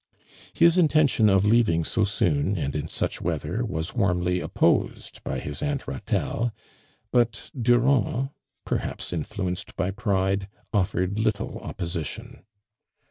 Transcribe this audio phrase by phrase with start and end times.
[0.55, 5.61] His intention of leaving so soon and in such weather, was warmly opposed by his
[5.61, 6.51] Aunt Ratelle,
[7.11, 8.31] but Durand,
[8.65, 12.41] perliaps in fluenced by pride, offered little opposition.